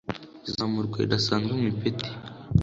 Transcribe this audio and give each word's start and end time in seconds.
izamurwa 0.47 0.95
ridasanzwe 1.01 1.51
mu 1.59 1.63
ipeti 1.73 2.09